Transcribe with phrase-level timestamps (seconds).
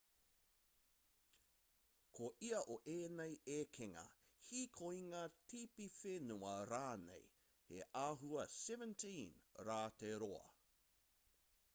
[2.19, 4.05] ko ia o ēnei ekenga
[4.47, 5.19] hīkoinga
[5.53, 7.29] tipiwhenua rānei
[7.69, 10.45] he āhua 17 rā te roa